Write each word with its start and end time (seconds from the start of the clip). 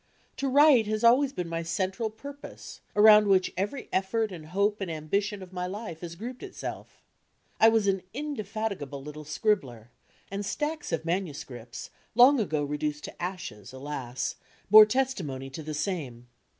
To 0.37 0.47
write 0.47 0.87
has 0.87 1.03
always 1.03 1.31
been 1.31 1.47
my 1.47 1.61
central 1.61 2.09
purpose 2.09 2.81
around 2.95 3.27
which 3.27 3.53
every 3.55 3.87
effort 3.93 4.31
and 4.31 4.47
hope 4.47 4.81
and 4.81 4.89
ambition 4.89 5.43
of 5.43 5.53
my 5.53 5.67
life 5.67 6.01
has 6.01 6.15
grouped 6.15 6.41
itself. 6.41 7.03
I 7.59 7.69
was 7.69 7.85
an 7.85 8.01
indefatigable 8.11 9.03
litde 9.03 9.27
scribbler, 9.27 9.89
and 10.31 10.43
stacks 10.43 10.91
of 10.91 11.05
manuscripts, 11.05 11.91
long 12.15 12.39
ago 12.39 12.63
reduced 12.63 13.03
to 13.03 13.21
ashes, 13.21 13.73
alas, 13.73 14.37
bore 14.71 14.87
testimony 14.87 15.51
to 15.51 15.61
the 15.61 15.75
same. 15.75 16.25